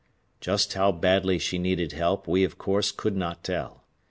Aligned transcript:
Just 0.39 0.73
how 0.73 0.91
badly 0.91 1.37
she 1.37 1.59
needed 1.59 1.91
help 1.91 2.27
we 2.27 2.43
of 2.43 2.57
course 2.57 2.89
could 2.91 3.15
not 3.15 3.43
tell. 3.43 3.83